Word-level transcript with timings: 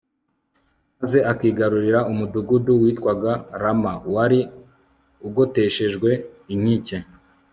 maze 0.99 1.19
akigarurira 1.31 1.99
umudugudu 2.11 2.71
witwaga 2.81 3.31
Rama 3.61 3.93
wari 4.13 4.39
ugoteshejwe 5.27 6.09
inkike 6.53 6.97